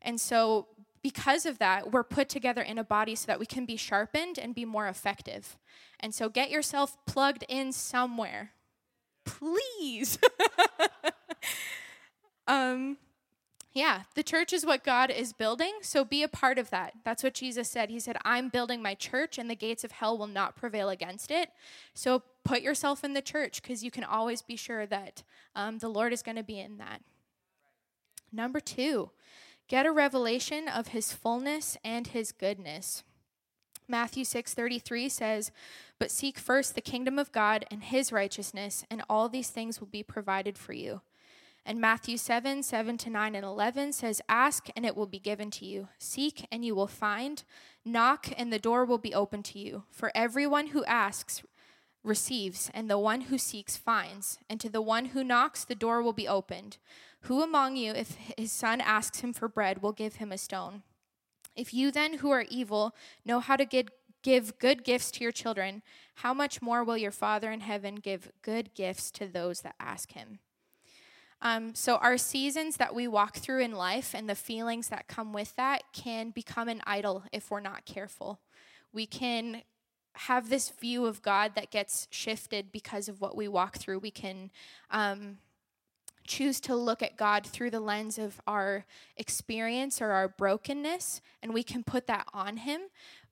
[0.00, 0.68] And so,
[1.02, 4.38] because of that, we're put together in a body so that we can be sharpened
[4.38, 5.56] and be more effective.
[6.00, 8.52] And so get yourself plugged in somewhere.
[9.24, 10.18] Please.
[12.46, 12.98] um,
[13.72, 16.94] yeah, the church is what God is building, so be a part of that.
[17.04, 17.90] That's what Jesus said.
[17.90, 21.30] He said, I'm building my church, and the gates of hell will not prevail against
[21.30, 21.50] it.
[21.94, 25.22] So put yourself in the church because you can always be sure that
[25.54, 27.02] um, the Lord is going to be in that.
[28.32, 29.10] Number two,
[29.68, 33.04] Get a revelation of his fullness and his goodness.
[33.86, 35.50] Matthew 6:33 says,
[35.98, 39.88] "But seek first the kingdom of God and his righteousness, and all these things will
[39.88, 41.02] be provided for you."
[41.68, 45.50] And Matthew 7, 7 to 9 and 11 says, Ask and it will be given
[45.50, 45.88] to you.
[45.98, 47.44] Seek and you will find.
[47.84, 49.84] Knock and the door will be open to you.
[49.90, 51.42] For everyone who asks
[52.02, 56.02] receives, and the one who seeks finds, and to the one who knocks, the door
[56.02, 56.78] will be opened.
[57.22, 60.82] Who among you, if his son asks him for bread, will give him a stone?
[61.56, 62.94] If you then, who are evil,
[63.24, 65.82] know how to give, good gifts to your children,
[66.16, 70.12] how much more will your Father in heaven give good gifts to those that ask
[70.12, 70.38] him?
[71.40, 75.32] Um, so, our seasons that we walk through in life and the feelings that come
[75.32, 78.40] with that can become an idol if we're not careful.
[78.92, 79.62] We can
[80.14, 84.00] have this view of God that gets shifted because of what we walk through.
[84.00, 84.50] We can
[84.90, 85.38] um,
[86.28, 88.84] choose to look at God through the lens of our
[89.16, 92.82] experience or our brokenness, and we can put that on Him.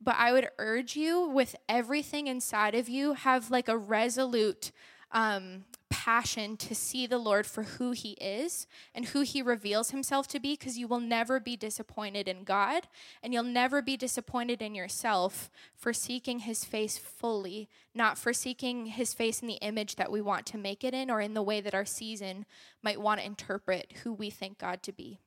[0.01, 4.73] But I would urge you, with everything inside of you, have like a resolute
[5.13, 10.29] um, passion to see the Lord for who He is and who He reveals Himself
[10.29, 12.89] to be, because you will never be disappointed in God
[13.23, 18.87] and you'll never be disappointed in yourself for seeking His face fully, not for seeking
[18.87, 21.43] His face in the image that we want to make it in or in the
[21.43, 22.47] way that our season
[22.83, 25.21] might want to interpret who we think God to be.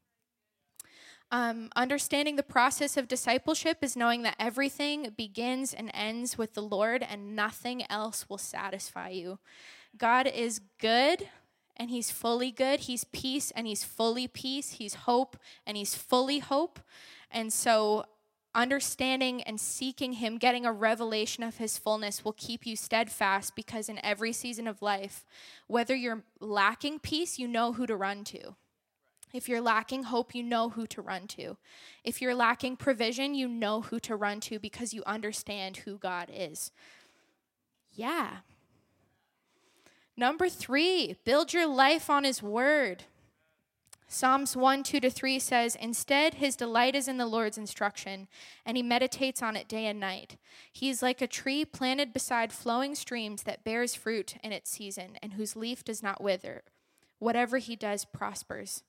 [1.32, 6.62] Um, understanding the process of discipleship is knowing that everything begins and ends with the
[6.62, 9.38] Lord and nothing else will satisfy you.
[9.96, 11.30] God is good
[11.78, 12.82] and He's fully good.
[12.82, 14.72] He's peace and He's fully peace.
[14.72, 16.80] He's hope and He's fully hope.
[17.32, 18.06] And so,
[18.56, 23.88] understanding and seeking Him, getting a revelation of His fullness, will keep you steadfast because
[23.88, 25.26] in every season of life,
[25.68, 28.56] whether you're lacking peace, you know who to run to.
[29.32, 31.58] If you're lacking hope, you know who to run to.
[32.04, 36.32] If you're lacking provision, you know who to run to because you understand who God
[36.34, 36.72] is.
[37.94, 38.38] Yeah.
[40.18, 43.04] Number three, build your life on His Word.
[44.12, 48.28] Psalms 1 2 to 3 says, Instead, his delight is in the Lord's instruction,
[48.66, 50.36] and he meditates on it day and night.
[50.74, 55.18] He is like a tree planted beside flowing streams that bears fruit in its season,
[55.22, 56.64] and whose leaf does not wither.
[57.20, 58.82] Whatever he does prospers.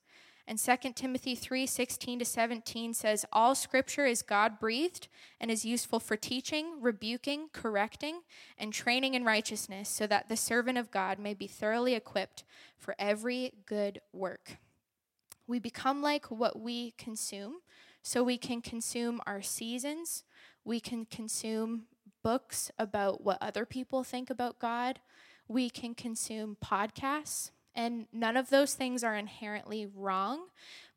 [0.47, 5.07] And 2 Timothy 3 16 to 17 says, All scripture is God breathed
[5.39, 8.21] and is useful for teaching, rebuking, correcting,
[8.57, 12.43] and training in righteousness, so that the servant of God may be thoroughly equipped
[12.77, 14.57] for every good work.
[15.47, 17.57] We become like what we consume,
[18.01, 20.23] so we can consume our seasons,
[20.65, 21.83] we can consume
[22.23, 24.99] books about what other people think about God,
[25.47, 30.47] we can consume podcasts and none of those things are inherently wrong,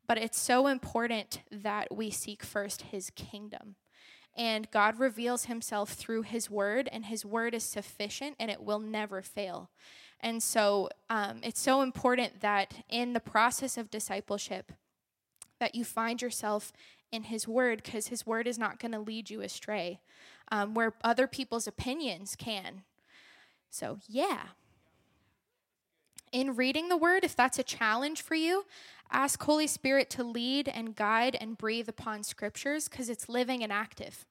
[0.07, 3.75] but it's so important that we seek first his kingdom.
[4.37, 8.79] And God reveals himself through his word, and his word is sufficient and it will
[8.79, 9.69] never fail.
[10.19, 14.73] And so um, it's so important that in the process of discipleship,
[15.59, 16.73] that you find yourself
[17.11, 20.01] in his word because his word is not going to lead you astray
[20.51, 22.81] um, where other people's opinions can.
[23.69, 24.47] So, yeah
[26.35, 28.65] in reading the word, if that's a challenge for you,
[29.09, 33.71] ask Holy Spirit to lead and guide and breathe upon scriptures because it's living and
[33.71, 34.25] active.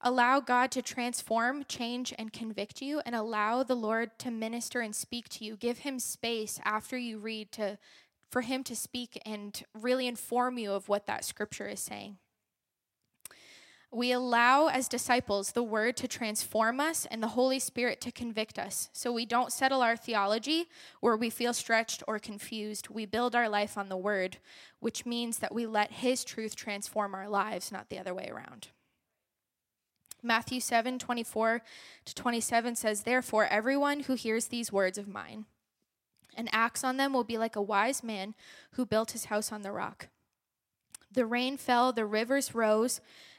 [0.00, 4.92] Allow God to transform, change, and convict you, and allow the Lord to minister and
[4.92, 5.56] speak to you.
[5.56, 7.78] Give Him space after you read to,
[8.28, 12.16] for Him to speak and really inform you of what that scripture is saying.
[13.92, 18.56] We allow, as disciples, the Word to transform us and the Holy Spirit to convict
[18.56, 18.88] us.
[18.92, 20.68] So we don't settle our theology
[21.00, 22.88] where we feel stretched or confused.
[22.88, 24.36] We build our life on the Word,
[24.78, 28.68] which means that we let His truth transform our lives, not the other way around.
[30.22, 31.62] Matthew 7 24
[32.04, 35.46] to 27 says, Therefore, everyone who hears these words of mine
[36.36, 38.34] and acts on them will be like a wise man
[38.72, 40.08] who built his house on the rock.
[41.12, 43.00] The rain fell, the rivers rose,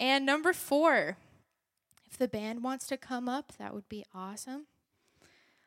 [0.00, 1.18] And number four,
[2.10, 4.64] if the band wants to come up, that would be awesome.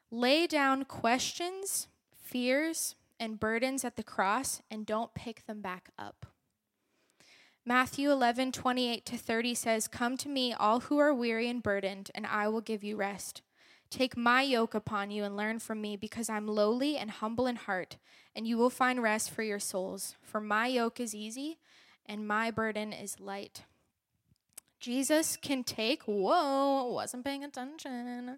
[0.09, 1.87] Lay down questions,
[2.19, 6.25] fears, and burdens at the cross and don't pick them back up.
[7.63, 12.09] Matthew 11, 28 to 30 says, Come to me, all who are weary and burdened,
[12.15, 13.43] and I will give you rest.
[13.91, 17.55] Take my yoke upon you and learn from me, because I'm lowly and humble in
[17.55, 17.97] heart,
[18.35, 20.15] and you will find rest for your souls.
[20.23, 21.59] For my yoke is easy,
[22.05, 23.63] and my burden is light.
[24.83, 28.37] Jesus can take, whoa, wasn't paying attention.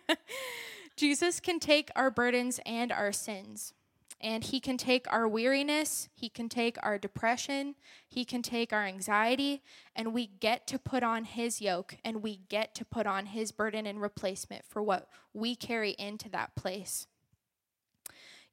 [0.96, 3.72] Jesus can take our burdens and our sins.
[4.20, 7.76] And he can take our weariness, he can take our depression,
[8.08, 9.62] he can take our anxiety,
[9.94, 13.52] and we get to put on his yoke and we get to put on his
[13.52, 17.06] burden in replacement for what we carry into that place.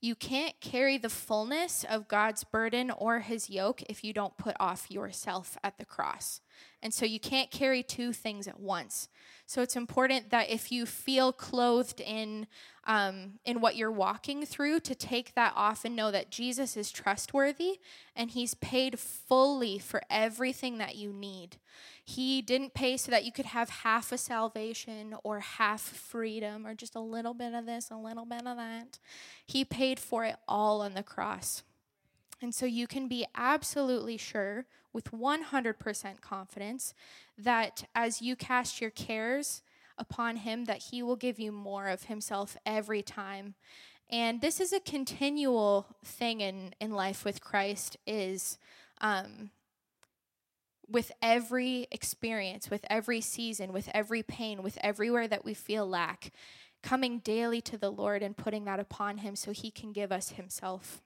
[0.04, 4.54] You can't carry the fullness of God's burden or his yoke if you don't put
[4.60, 6.42] off yourself at the cross.
[6.82, 9.08] And so you can't carry two things at once.
[9.46, 12.48] So it's important that if you feel clothed in
[12.86, 16.92] um, in what you're walking through, to take that off and know that Jesus is
[16.92, 17.80] trustworthy
[18.14, 21.56] and He's paid fully for everything that you need.
[22.06, 26.76] He didn't pay so that you could have half a salvation or half freedom or
[26.76, 29.00] just a little bit of this, a little bit of that.
[29.46, 31.64] He paid for it all on the cross.
[32.42, 36.94] And so you can be absolutely sure with 100% confidence
[37.38, 39.62] that as you cast your cares
[39.98, 43.56] upon him that he will give you more of himself every time.
[44.10, 48.58] And this is a continual thing in, in life with Christ is
[49.00, 49.52] um,
[50.90, 56.32] with every experience, with every season, with every pain, with everywhere that we feel lack,
[56.82, 60.30] coming daily to the Lord and putting that upon him so he can give us
[60.30, 61.02] himself.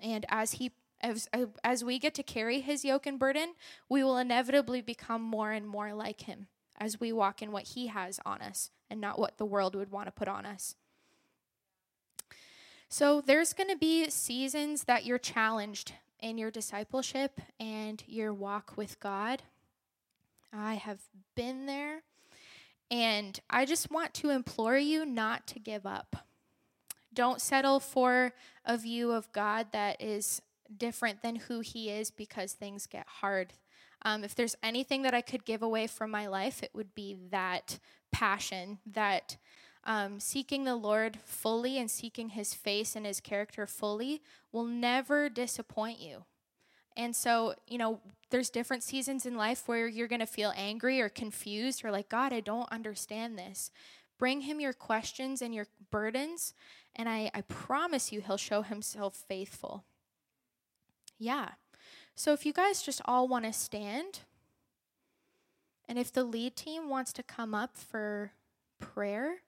[0.00, 0.72] And as he
[1.02, 1.28] as,
[1.64, 3.54] as we get to carry his yoke and burden,
[3.88, 6.46] we will inevitably become more and more like him
[6.78, 9.90] as we walk in what he has on us and not what the world would
[9.90, 10.76] want to put on us.
[12.88, 18.74] So there's going to be seasons that you're challenged in your discipleship and your walk
[18.76, 19.42] with God.
[20.52, 21.00] I have
[21.34, 22.02] been there.
[22.90, 26.16] And I just want to implore you not to give up.
[27.12, 28.32] Don't settle for
[28.64, 30.40] a view of God that is
[30.74, 33.54] different than who He is because things get hard.
[34.02, 37.16] Um, if there's anything that I could give away from my life, it would be
[37.30, 37.78] that
[38.10, 39.36] passion, that
[39.84, 44.22] um, seeking the Lord fully and seeking His face and His character fully
[44.52, 46.24] will never disappoint you.
[46.96, 51.00] And so, you know, there's different seasons in life where you're going to feel angry
[51.00, 53.70] or confused or like, God, I don't understand this.
[54.18, 56.54] Bring Him your questions and your burdens,
[56.94, 59.84] and I, I promise you, He'll show Himself faithful.
[61.18, 61.50] Yeah.
[62.14, 64.20] So if you guys just all want to stand,
[65.88, 68.32] and if the lead team wants to come up for
[68.78, 69.38] prayer,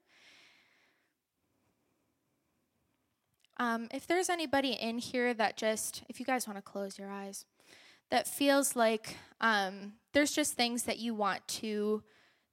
[3.57, 7.09] um, if there's anybody in here that just, if you guys want to close your
[7.09, 7.45] eyes,
[8.11, 12.03] that feels like um, there's just things that you want to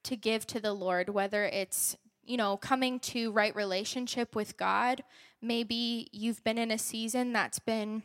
[0.05, 5.05] to give to the Lord, whether it's you know coming to right relationship with God,
[5.40, 8.03] maybe you've been in a season that's been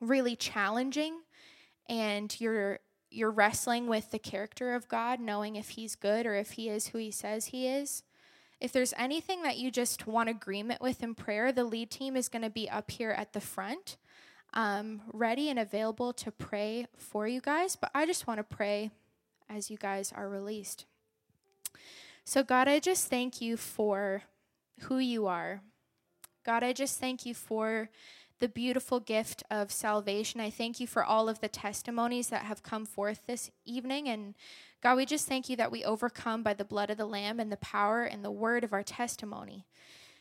[0.00, 1.20] really challenging
[1.88, 6.52] and you're you're wrestling with the character of God, knowing if he's good or if
[6.52, 8.02] he is who he says he is.
[8.60, 12.28] If there's anything that you just want agreement with in prayer, the lead team is
[12.28, 13.96] going to be up here at the front,
[14.52, 17.76] um, ready and available to pray for you guys.
[17.76, 18.90] But I just want to pray
[19.48, 20.86] as you guys are released.
[22.24, 24.22] So, God, I just thank you for
[24.82, 25.62] who you are.
[26.44, 27.88] God, I just thank you for
[28.40, 30.40] the beautiful gift of salvation.
[30.40, 34.08] I thank you for all of the testimonies that have come forth this evening.
[34.08, 34.34] And
[34.82, 37.50] God, we just thank you that we overcome by the blood of the Lamb and
[37.50, 39.66] the power and the word of our testimony.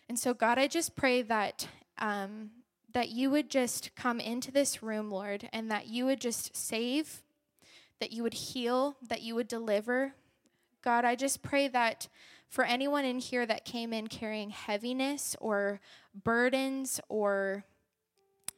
[0.09, 1.67] And so, God, I just pray that.
[1.99, 2.51] Um,
[2.93, 7.21] that you would just come into this room, Lord, and that you would just save,
[7.99, 10.13] that you would heal, that you would deliver.
[10.81, 12.07] God, I just pray that
[12.49, 15.79] for anyone in here that came in carrying heaviness or
[16.23, 17.65] burdens or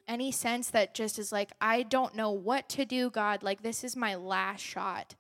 [0.08, 3.84] any sense that just is like, I don't know what to do, God, like this
[3.84, 5.16] is my last shot.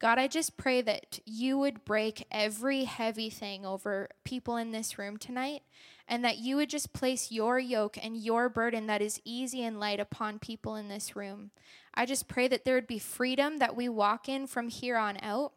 [0.00, 4.96] God, I just pray that you would break every heavy thing over people in this
[4.96, 5.62] room tonight
[6.06, 9.80] and that you would just place your yoke and your burden that is easy and
[9.80, 11.50] light upon people in this room.
[11.94, 15.18] I just pray that there would be freedom that we walk in from here on
[15.20, 15.52] out,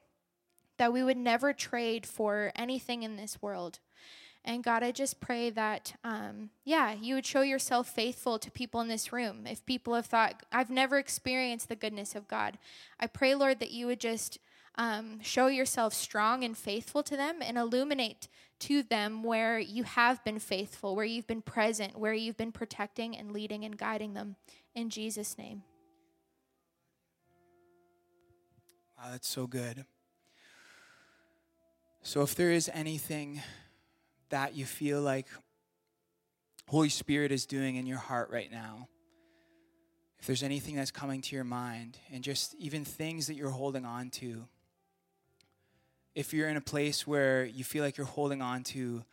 [0.78, 3.80] that we would never trade for anything in this world.
[4.44, 8.82] And God, I just pray that, um, yeah, you would show yourself faithful to people
[8.82, 9.46] in this room.
[9.46, 12.58] If people have thought, I've never experienced the goodness of God,
[13.00, 14.40] I pray, Lord, that you would just
[14.76, 18.28] um, show yourself strong and faithful to them and illuminate
[18.62, 23.16] to them where you have been faithful, where you've been present, where you've been protecting
[23.16, 24.38] and leading and guiding them.
[24.74, 25.64] In Jesus' name.
[28.98, 29.86] Wow, that's so good.
[32.04, 33.42] So, if there is anything
[34.32, 35.28] that you feel like
[36.68, 38.88] Holy Spirit is doing in your heart right now.
[40.20, 43.86] If there's anything that's coming to your mind, and just even things that you're holding
[43.86, 44.46] on to,
[46.14, 49.04] if you're in a place where you feel like you're holding on to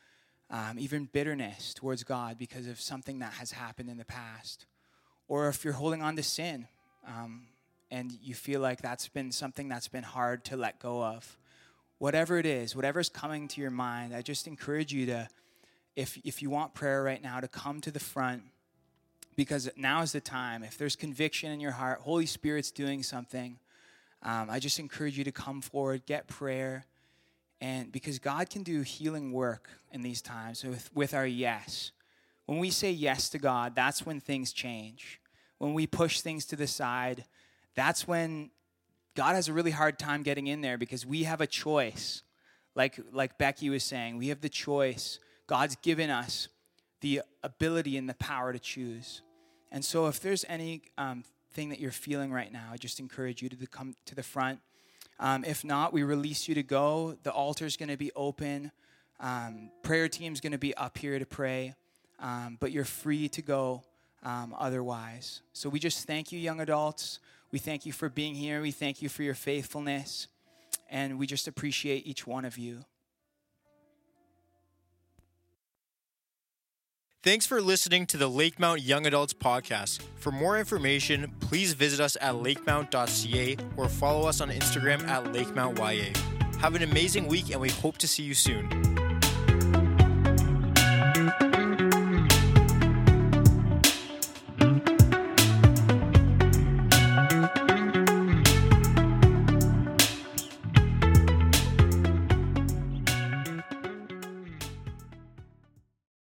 [0.51, 4.67] um, even bitterness towards God because of something that has happened in the past,
[5.29, 6.67] or if you're holding on to sin
[7.07, 7.47] um,
[7.91, 11.39] and you feel like that's been something that's been hard to let go of,
[11.99, 15.29] whatever it is, whatever's coming to your mind, I just encourage you to,
[15.97, 18.43] if, if you want prayer right now, to come to the front
[19.37, 20.65] because now is the time.
[20.65, 23.59] If there's conviction in your heart, Holy Spirit's doing something.
[24.23, 26.87] Um, I just encourage you to come forward, get prayer,
[27.61, 31.93] and because God can do healing work in these times with, with our yes.
[32.47, 35.21] When we say yes to God, that's when things change.
[35.59, 37.25] When we push things to the side,
[37.75, 38.51] that's when
[39.19, 42.23] God has a really hard time getting in there because we have a choice.
[42.77, 45.19] Like, like Becky was saying, we have the choice.
[45.49, 46.47] God's given us
[47.01, 49.23] the ability and the power to choose.
[49.73, 53.43] And so, if there's any um, thing that you're feeling right now, I just encourage
[53.43, 54.61] you to come to the front.
[55.19, 57.19] Um, if not, we release you to go.
[57.25, 58.71] The altar's going to be open.
[59.19, 61.75] Um, prayer team's going to be up here to pray,
[62.21, 63.83] um, but you're free to go
[64.23, 65.43] um, otherwise.
[65.55, 67.19] So we just thank you, young adults.
[67.51, 68.61] We thank you for being here.
[68.61, 70.29] We thank you for your faithfulness,
[70.91, 72.85] and we just appreciate each one of you.
[77.25, 80.03] Thanks for listening to the Lakemount Young Adults podcast.
[80.17, 86.17] For more information, please visit us at lakemount.ca or follow us on Instagram at LakeMountYA.
[86.57, 88.98] Have an amazing week and we hope to see you soon.